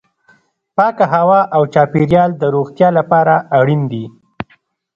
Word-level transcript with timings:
پاکه 0.75 1.05
هوا 1.13 1.39
او 1.55 1.61
چاپیریال 1.73 2.31
د 2.37 2.43
روغتیا 2.55 2.89
لپاره 2.97 3.33
اړین 3.59 3.81
دي. 3.91 4.05